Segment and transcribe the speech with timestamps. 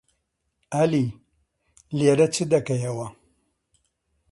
[0.73, 1.05] ئەلی!
[1.97, 3.07] لێرە چ دەکەیەوە؟